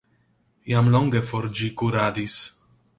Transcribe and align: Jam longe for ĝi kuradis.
Jam 0.71 0.89
longe 0.97 1.23
for 1.29 1.47
ĝi 1.61 1.71
kuradis. 1.83 2.43